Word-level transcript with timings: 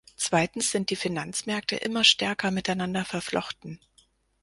Zweitens 0.17 0.71
sind 0.71 0.89
die 0.89 0.95
Finanzmärkte 0.95 1.75
immer 1.75 2.03
stärker 2.03 2.49
miteinander 2.49 3.05
verflochten. 3.05 3.79